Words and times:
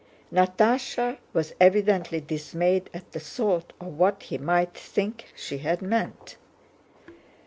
Natásha 0.33 1.19
was 1.31 1.53
evidently 1.61 2.19
dismayed 2.19 2.89
at 2.91 3.11
the 3.11 3.19
thought 3.19 3.71
of 3.79 3.99
what 3.99 4.23
he 4.23 4.39
might 4.39 4.73
think 4.75 5.25
she 5.35 5.59
had 5.59 5.79
meant. 5.83 6.37